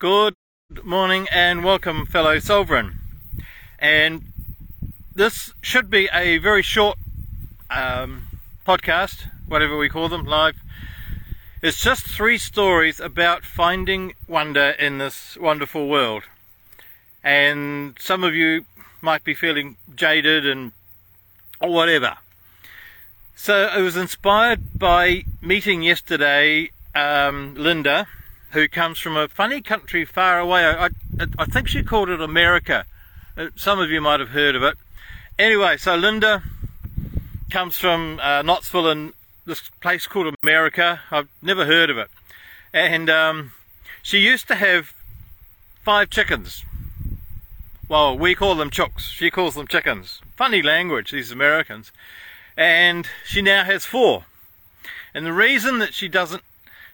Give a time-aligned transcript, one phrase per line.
[0.00, 0.36] Good
[0.84, 3.00] morning and welcome, fellow Sovereign.
[3.80, 4.30] And
[5.12, 6.96] this should be a very short
[7.68, 8.28] um,
[8.64, 10.54] podcast, whatever we call them, live.
[11.62, 16.22] It's just three stories about finding wonder in this wonderful world.
[17.24, 18.66] And some of you
[19.00, 20.70] might be feeling jaded and
[21.60, 22.18] or whatever.
[23.34, 28.06] So I was inspired by meeting yesterday um, Linda
[28.50, 30.64] who comes from a funny country far away.
[30.64, 30.90] I, I,
[31.38, 32.84] I think she called it America.
[33.36, 34.76] Uh, some of you might have heard of it.
[35.38, 36.42] Anyway, so Linda
[37.50, 39.12] comes from uh, Knoxville in
[39.46, 41.00] this place called America.
[41.10, 42.10] I've never heard of it.
[42.72, 43.52] And um,
[44.02, 44.92] she used to have
[45.82, 46.64] five chickens.
[47.88, 49.00] Well, we call them chooks.
[49.00, 50.20] She calls them chickens.
[50.36, 51.92] Funny language, these Americans.
[52.56, 54.24] And she now has four.
[55.14, 56.42] And the reason that she doesn't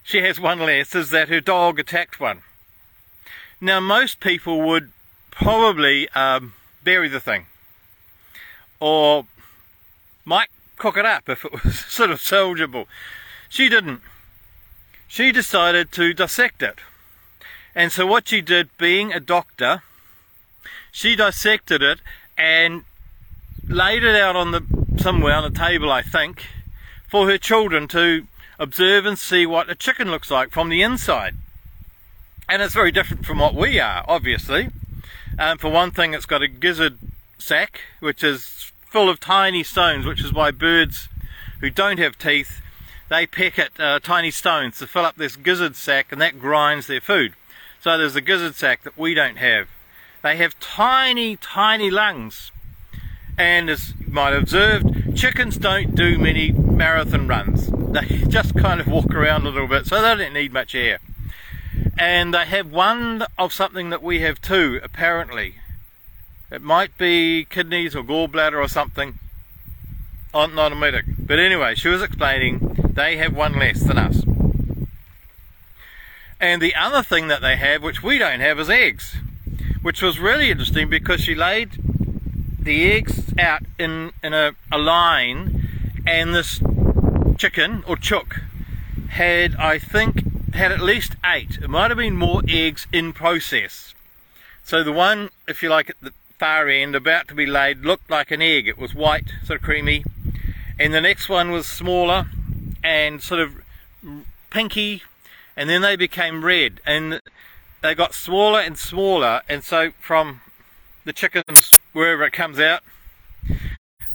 [0.04, 2.42] she has one less, is that her dog attacked one.
[3.58, 4.92] Now, most people would
[5.30, 6.52] probably um,
[6.84, 7.46] bury the thing,
[8.78, 9.26] or
[10.26, 12.86] might cook it up if it was sort of salvageable.
[13.48, 14.02] She didn't.
[15.08, 16.80] She decided to dissect it.
[17.74, 19.82] And so, what she did, being a doctor,
[20.92, 22.00] she dissected it
[22.36, 22.84] and
[23.66, 24.62] laid it out on the
[24.98, 26.44] somewhere on a table, I think,
[27.08, 28.26] for her children to
[28.58, 31.36] observe and see what a chicken looks like from the inside.
[32.48, 34.70] And it's very different from what we are, obviously.
[35.38, 36.98] Um, for one thing, it's got a gizzard
[37.38, 41.08] sac, which is full of tiny stones, which is why birds
[41.60, 42.60] who don't have teeth,
[43.08, 46.86] they peck at uh, tiny stones to fill up this gizzard sac, and that grinds
[46.86, 47.34] their food.
[47.80, 49.68] So there's a gizzard sac that we don't have.
[50.22, 52.50] They have tiny, tiny lungs.
[53.36, 57.68] And as you might have observed, chickens don't do many marathon runs.
[58.00, 60.98] They just kind of walk around a little bit, so they don't need much air.
[61.96, 65.56] And they have one of something that we have too, apparently.
[66.50, 69.20] It might be kidneys or gallbladder or something.
[70.34, 71.04] I'm not a medic.
[71.16, 74.24] But anyway, she was explaining they have one less than us.
[76.40, 79.16] And the other thing that they have, which we don't have, is eggs.
[79.82, 81.70] Which was really interesting because she laid
[82.58, 86.60] the eggs out in, in a, a line and this
[87.38, 88.40] chicken or chook
[89.08, 91.58] had, I think, had at least eight.
[91.62, 93.94] It might have been more eggs in process.
[94.64, 98.10] So the one, if you like, at the far end, about to be laid, looked
[98.10, 98.66] like an egg.
[98.66, 100.04] It was white, sort of creamy.
[100.78, 102.26] And the next one was smaller
[102.82, 103.62] and sort of
[104.50, 105.02] pinky.
[105.56, 106.80] And then they became red.
[106.86, 107.20] And
[107.82, 109.42] they got smaller and smaller.
[109.48, 110.40] And so from
[111.04, 112.82] the chickens, wherever it comes out,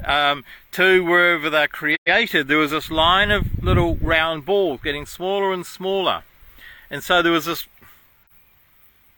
[0.05, 0.43] um,
[0.73, 5.65] to wherever they're created, there was this line of little round balls getting smaller and
[5.65, 6.23] smaller.
[6.89, 7.67] And so there was this,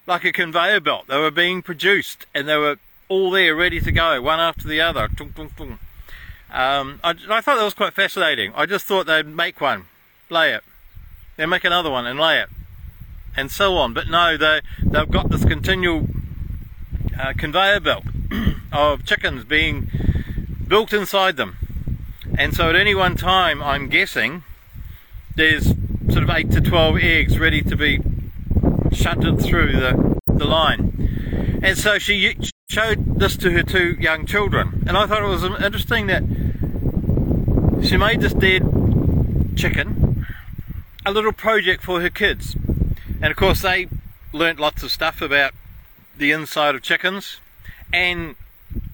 [0.08, 1.08] like a conveyor belt.
[1.08, 2.78] They were being produced and they were
[3.08, 5.10] all there ready to go, one after the other.
[6.50, 8.52] Um, I, I thought that was quite fascinating.
[8.56, 9.86] I just thought they'd make one,
[10.30, 10.64] lay it,
[11.38, 12.50] then make another one and lay it,
[13.36, 13.94] and so on.
[13.94, 16.08] But no, they, they've got this continual
[17.20, 18.04] uh, conveyor belt
[18.72, 19.90] of chickens being
[20.72, 21.58] built inside them.
[22.38, 24.46] And so at any one time, I'm guessing,
[25.36, 25.66] there's
[26.10, 28.00] sort of 8 to 12 eggs ready to be
[28.94, 31.60] shunted through the, the line.
[31.62, 32.38] And so she
[32.70, 34.86] showed this to her two young children.
[34.88, 36.24] And I thought it was interesting that
[37.86, 38.64] she made this dead
[39.58, 40.26] chicken
[41.06, 42.56] a little project for her kids.
[43.22, 43.90] And of course, they
[44.32, 45.52] learnt lots of stuff about
[46.18, 47.42] the inside of chickens
[47.92, 48.36] and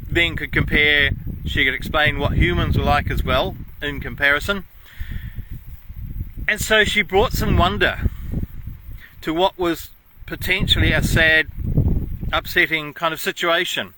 [0.10, 1.12] then could compare
[1.46, 4.66] she could explain what humans were like as well in comparison.
[6.48, 8.10] And so she brought some wonder
[9.22, 9.90] to what was
[10.26, 11.48] potentially a sad,
[12.32, 13.94] upsetting kind of situation.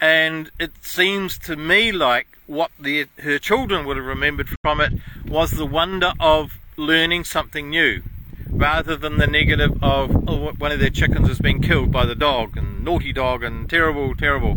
[0.00, 4.92] And it seems to me like what the, her children would have remembered from it
[5.26, 8.02] was the wonder of learning something new
[8.48, 12.14] rather than the negative of oh, one of their chickens has been killed by the
[12.14, 14.56] dog and naughty dog and terrible, terrible.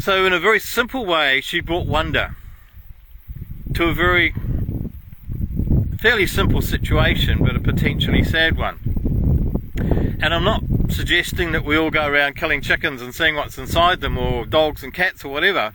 [0.00, 2.36] So, in a very simple way, she brought wonder
[3.74, 4.32] to a very
[6.00, 8.78] fairly simple situation, but a potentially sad one.
[10.22, 14.00] And I'm not suggesting that we all go around killing chickens and seeing what's inside
[14.00, 15.74] them, or dogs and cats, or whatever.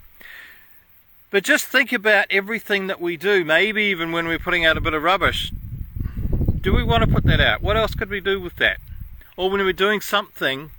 [1.30, 4.82] But just think about everything that we do, maybe even when we're putting out a
[4.82, 5.52] bit of rubbish.
[6.62, 7.62] Do we want to put that out?
[7.62, 8.80] What else could we do with that?
[9.36, 10.72] Or when we're doing something,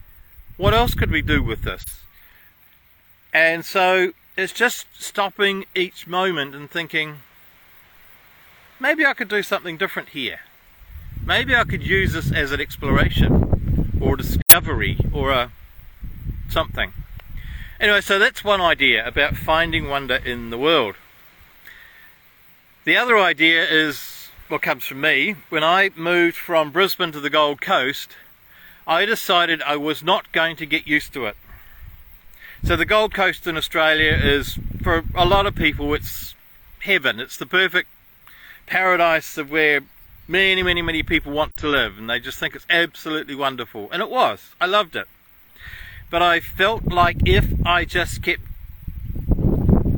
[0.56, 2.03] what else could we do with this?
[3.34, 7.16] And so it's just stopping each moment and thinking,
[8.78, 10.40] maybe I could do something different here.
[11.26, 13.90] Maybe I could use this as an exploration.
[14.00, 15.50] or a discovery or a
[16.48, 16.92] something.
[17.80, 20.94] Anyway, so that's one idea about finding wonder in the world.
[22.84, 25.36] The other idea is what comes from me.
[25.48, 28.10] When I moved from Brisbane to the Gold Coast,
[28.86, 31.36] I decided I was not going to get used to it.
[32.64, 36.34] So the Gold Coast in Australia is, for a lot of people, it's
[36.80, 37.20] heaven.
[37.20, 37.90] It's the perfect
[38.64, 39.82] paradise of where
[40.26, 43.90] many, many, many people want to live, and they just think it's absolutely wonderful.
[43.92, 44.54] And it was.
[44.62, 45.06] I loved it.
[46.08, 48.40] But I felt like if I just kept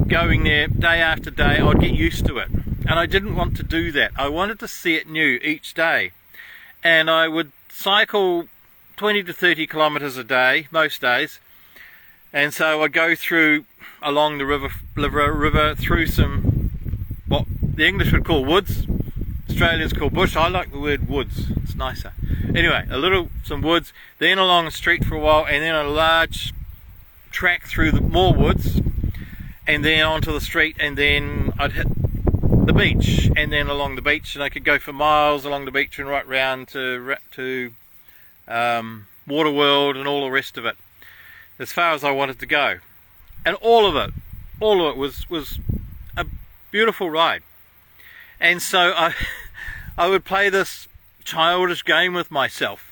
[0.08, 2.48] going there day after day, I'd get used to it.
[2.50, 4.10] And I didn't want to do that.
[4.16, 6.10] I wanted to see it new each day.
[6.82, 8.48] And I would cycle
[8.96, 11.38] 20 to 30 kilometres a day, most days.
[12.36, 13.64] And so I'd go through
[14.02, 16.70] along the river, river, river through some,
[17.26, 18.86] what the English would call woods.
[19.48, 20.36] Australians call bush.
[20.36, 21.46] I like the word woods.
[21.62, 22.12] It's nicer.
[22.54, 25.84] Anyway, a little, some woods, then along the street for a while, and then a
[25.84, 26.52] large
[27.30, 28.82] track through the more woods,
[29.66, 31.86] and then onto the street, and then I'd hit
[32.66, 35.70] the beach, and then along the beach, and I could go for miles along the
[35.70, 37.72] beach and right round to to
[38.46, 40.76] um, Waterworld and all the rest of it,
[41.58, 42.78] as far as I wanted to go,
[43.44, 44.14] and all of it,
[44.60, 45.58] all of it was was
[46.16, 46.26] a
[46.70, 47.42] beautiful ride,
[48.40, 49.14] and so I
[49.98, 50.88] I would play this
[51.24, 52.84] childish game with myself,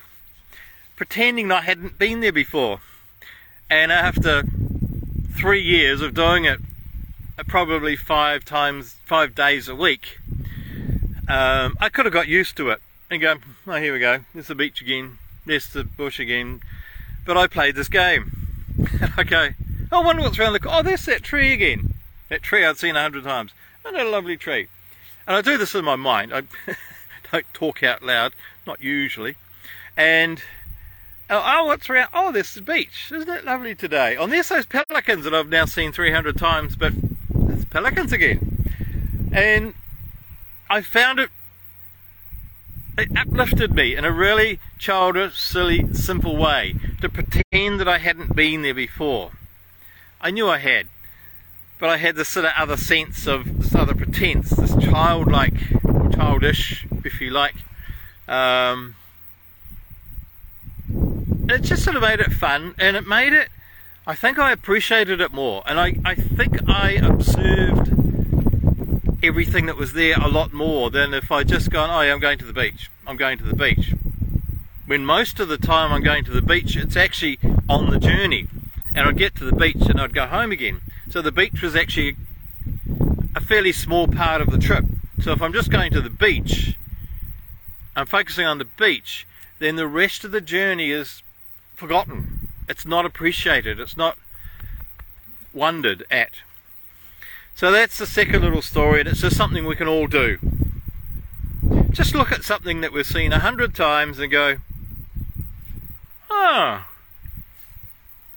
[0.96, 2.80] pretending I hadn't been there before,
[3.70, 4.42] and after
[5.36, 6.60] three years of doing it
[7.48, 10.18] probably five times, five days a week,
[11.28, 12.80] um, I could have got used to it
[13.10, 16.60] and go, oh, here we go, there's the beach again, there's the bush again.
[17.26, 18.43] But I played this game.
[18.92, 19.54] And
[19.92, 20.78] I wonder what's around the corner.
[20.78, 21.94] Oh, there's that tree again.
[22.28, 23.52] That tree I'd seen a hundred times.
[23.84, 24.68] And a lovely tree.
[25.26, 26.32] And I do this in my mind.
[26.34, 26.42] I
[27.32, 28.32] don't talk out loud,
[28.66, 29.36] not usually.
[29.96, 30.42] And
[31.30, 32.08] uh, oh, oh, what's around?
[32.12, 33.10] Oh, there's the beach.
[33.12, 34.16] Isn't it lovely today?
[34.16, 36.92] Oh, there's those pelicans that I've now seen 300 times, but
[37.30, 39.30] there's pelicans again.
[39.32, 39.74] And
[40.68, 41.30] I found it,
[42.96, 48.34] it uplifted me in a really childish, silly, simple way to pretend that I hadn't
[48.34, 49.32] been there before.
[50.20, 50.88] I knew I had,
[51.78, 55.54] but I had this sort of other sense of this other pretense, this childlike,
[56.14, 57.56] childish, if you like.
[58.28, 58.94] Um,
[61.48, 63.48] it just sort of made it fun, and it made it
[64.06, 67.93] I think I appreciated it more, and I, I think I observed
[69.26, 72.20] everything that was there a lot more than if I just gone, oh, yeah, I'm
[72.20, 73.94] going to the beach, I'm going to the beach.
[74.86, 77.38] When most of the time I'm going to the beach, it's actually
[77.68, 78.48] on the journey,
[78.94, 80.82] and I'd get to the beach and I'd go home again.
[81.10, 82.16] So the beach was actually
[83.34, 84.84] a fairly small part of the trip.
[85.22, 86.76] So if I'm just going to the beach,
[87.96, 89.26] I'm focusing on the beach,
[89.58, 91.22] then the rest of the journey is
[91.74, 94.16] forgotten it's not appreciated, it's not
[95.52, 96.30] wondered at.
[97.54, 100.38] So that's the second little story, and it's just something we can all do.
[101.90, 104.56] Just look at something that we've seen a hundred times and go,
[106.30, 106.94] ah, oh,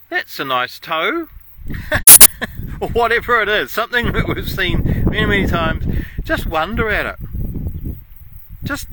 [0.09, 1.27] that's a nice toe.
[2.79, 5.85] or whatever it is, something that we've seen many, many times,
[6.23, 7.95] just wonder at it.
[8.63, 8.87] Just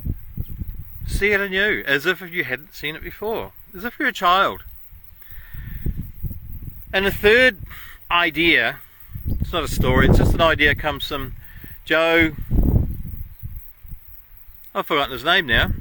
[1.07, 4.63] see it anew, as if you hadn't seen it before, as if you're a child.
[6.91, 7.59] And the third
[8.09, 8.79] idea,
[9.27, 11.33] it's not a story, it's just an idea, comes from
[11.83, 12.31] Joe.
[14.73, 15.71] I've forgotten his name now.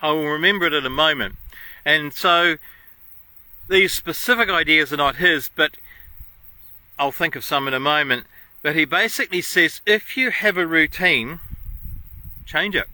[0.00, 1.36] I will remember it in a moment.
[1.84, 2.56] And so
[3.68, 5.76] these specific ideas are not his, but
[6.98, 8.26] I'll think of some in a moment.
[8.62, 11.40] But he basically says if you have a routine,
[12.44, 12.88] change it.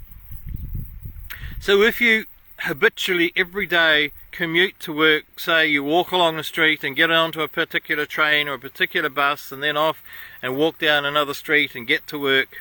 [1.61, 2.26] So if you
[2.61, 7.40] habitually every day commute to work, say you walk along the street and get onto
[7.40, 10.00] a particular train or a particular bus and then off
[10.40, 12.59] and walk down another street and get to work,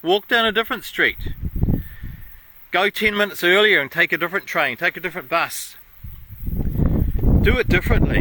[0.00, 1.18] walk down a different street.
[2.70, 5.74] Go 10 minutes earlier and take a different train, take a different bus.
[7.40, 8.18] Do it differently.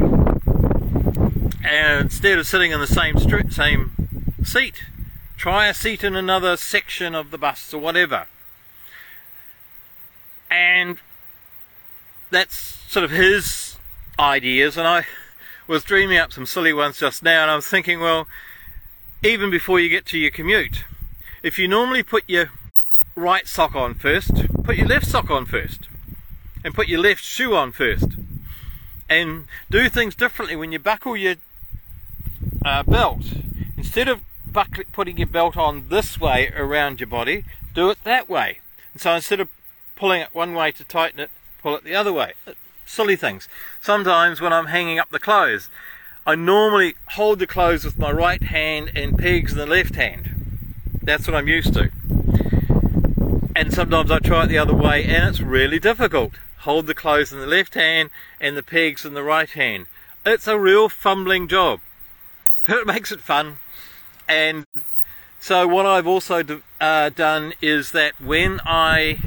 [1.63, 3.91] And instead of sitting in the same street, same
[4.43, 4.85] seat,
[5.38, 8.25] try a seat in another section of the bus or whatever
[10.51, 10.97] and
[12.31, 13.77] that's sort of his
[14.19, 15.05] ideas and I
[15.67, 18.27] was dreaming up some silly ones just now and I was thinking well
[19.23, 20.83] even before you get to your commute
[21.43, 22.50] if you normally put your
[23.15, 24.31] right sock on first
[24.63, 25.88] put your left sock on first
[26.63, 28.09] and put your left shoe on first
[29.09, 31.35] and do things differently when you buckle your
[32.63, 33.23] uh, belt.
[33.77, 34.21] Instead of
[34.91, 38.59] putting your belt on this way around your body do it that way.
[38.93, 39.50] And so instead of
[39.95, 42.33] pulling it one way to tighten it, pull it the other way.
[42.85, 43.47] Silly things.
[43.79, 45.69] Sometimes when I'm hanging up the clothes,
[46.25, 50.29] I normally hold the clothes with my right hand and pegs in the left hand.
[51.01, 51.91] That's what I'm used to.
[53.55, 56.33] And sometimes I try it the other way and it's really difficult.
[56.59, 59.87] Hold the clothes in the left hand and the pegs in the right hand.
[60.25, 61.79] It's a real fumbling job.
[62.67, 63.57] But it makes it fun.
[64.27, 64.65] And
[65.39, 69.17] so what I've also uh, done is that when I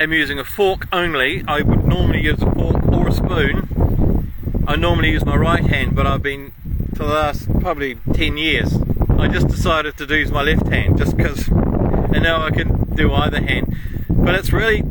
[0.00, 4.32] am using a fork only, I would normally use a fork or a spoon.
[4.66, 6.52] I normally use my right hand, but I've been
[6.94, 8.74] for the last probably 10 years.
[9.18, 13.12] I just decided to use my left hand just because, and now I can do
[13.12, 13.76] either hand.
[14.08, 14.82] But it's really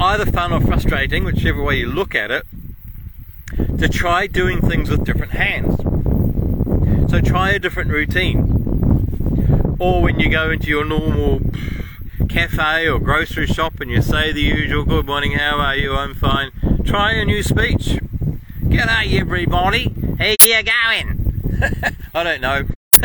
[0.00, 2.46] either fun or frustrating, whichever way you look at it,
[3.78, 5.76] to try doing things with different hands.
[7.10, 9.76] So try a different routine.
[9.78, 11.40] Or when you go into your normal
[12.26, 16.14] cafe or grocery shop and you say the usual, good morning, how are you, I'm
[16.14, 16.50] fine.
[16.84, 17.98] Try a new speech.
[18.62, 21.96] G'day everybody, how you going?
[22.14, 22.64] I don't know.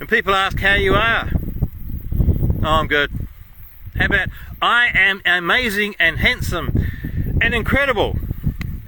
[0.00, 1.30] and people ask how you are.
[2.62, 3.10] Oh, I'm good.
[3.96, 4.28] How about
[4.60, 6.86] I am amazing and handsome
[7.40, 8.18] and incredible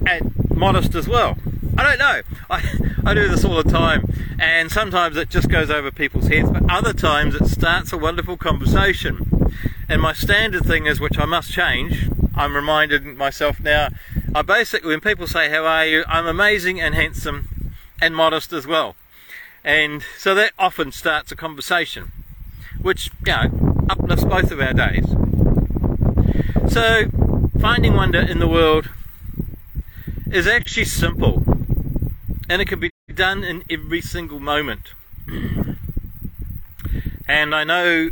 [0.05, 1.37] and modest as well.
[1.81, 2.21] I don't know.
[2.47, 4.05] I, I do this all the time,
[4.39, 8.37] and sometimes it just goes over people's heads, but other times it starts a wonderful
[8.37, 9.51] conversation.
[9.89, 13.89] And my standard thing is, which I must change, I'm reminded myself now,
[14.35, 16.03] I basically, when people say, How are you?
[16.07, 18.95] I'm amazing and handsome and modest as well.
[19.63, 22.11] And so that often starts a conversation,
[22.79, 25.07] which, you know, uplifts both of our days.
[26.71, 27.05] So,
[27.59, 28.89] finding wonder in the world
[30.31, 31.50] is actually simple
[32.51, 34.91] and it can be done in every single moment.
[37.25, 38.09] And I know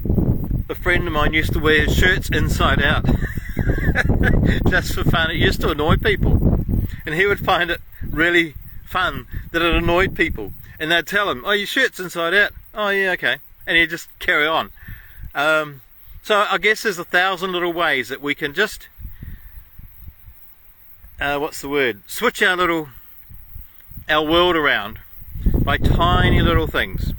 [0.70, 3.04] a friend of mine used to wear his shirts inside out
[4.70, 5.32] just for fun.
[5.32, 6.56] It used to annoy people,
[7.06, 8.56] and he would find it really
[8.86, 10.54] fun that it annoyed people.
[10.80, 14.08] And they'd tell him, "Oh, your shirt's inside out." Oh, yeah, okay, and he'd just
[14.20, 14.72] carry on.
[15.36, 15.82] Um,
[16.24, 18.88] so I guess there's a thousand little ways that we can just,
[21.20, 22.04] uh, what's the word?
[22.08, 22.88] Switch our little
[24.10, 25.00] our world around
[25.64, 27.14] by tiny little things.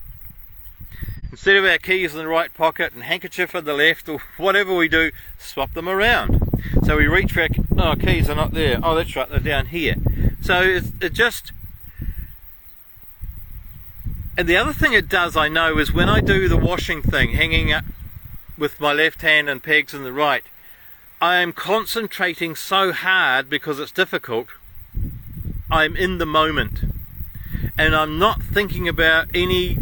[1.30, 4.74] Instead of our keys in the right pocket and handkerchief in the left or whatever
[4.74, 6.40] we do, swap them around.
[6.84, 8.80] So we reach our oh, keys are not there.
[8.82, 9.94] Oh, that's right, they're down here.
[10.42, 11.52] So it's, it just.
[14.36, 17.30] And the other thing it does, I know, is when I do the washing thing,
[17.30, 17.84] hanging up
[18.58, 20.44] with my left hand and pegs in the right,
[21.22, 24.48] I am concentrating so hard because it's difficult
[25.70, 26.80] I'm in the moment
[27.78, 29.78] and I'm not thinking about any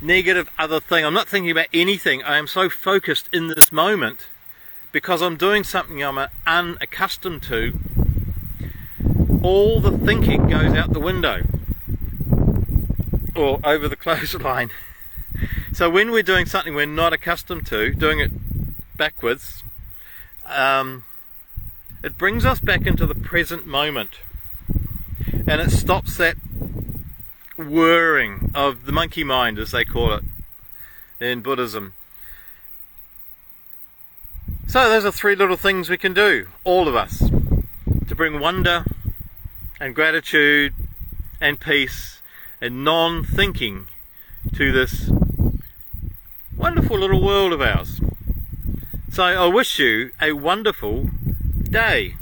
[0.00, 1.04] negative other thing.
[1.04, 2.22] I'm not thinking about anything.
[2.24, 4.26] I am so focused in this moment
[4.90, 7.78] because I'm doing something I'm unaccustomed to.
[9.40, 11.42] All the thinking goes out the window
[13.36, 14.70] or over the clothesline.
[15.72, 18.32] so when we're doing something we're not accustomed to, doing it
[18.96, 19.62] backwards,
[20.44, 21.04] um,
[22.02, 24.18] it brings us back into the present moment
[25.46, 26.36] and it stops that
[27.56, 30.24] whirring of the monkey mind, as they call it
[31.20, 31.94] in Buddhism.
[34.66, 38.84] So, those are three little things we can do, all of us, to bring wonder
[39.80, 40.74] and gratitude
[41.40, 42.20] and peace
[42.60, 43.88] and non thinking
[44.54, 45.10] to this
[46.56, 48.00] wonderful little world of ours.
[49.10, 51.10] So, I wish you a wonderful
[51.62, 52.16] day.